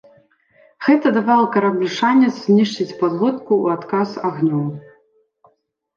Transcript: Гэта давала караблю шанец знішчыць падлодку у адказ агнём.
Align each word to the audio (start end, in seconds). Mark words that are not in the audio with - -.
Гэта 0.85 1.11
давала 1.17 1.45
караблю 1.57 1.89
шанец 1.97 2.31
знішчыць 2.45 2.97
падлодку 3.03 3.51
у 3.67 3.71
адказ 3.77 4.09
агнём. 4.31 4.69